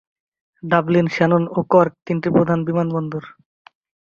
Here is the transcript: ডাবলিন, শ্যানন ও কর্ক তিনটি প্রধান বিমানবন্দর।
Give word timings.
ডাবলিন, 0.63 1.07
শ্যানন 1.15 1.43
ও 1.49 1.59
কর্ক 1.71 1.93
তিনটি 2.05 2.29
প্রধান 2.35 2.59
বিমানবন্দর। 2.67 3.23